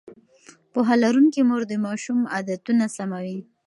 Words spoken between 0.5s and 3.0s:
پوهه لرونکې مور د ماشوم عادتونه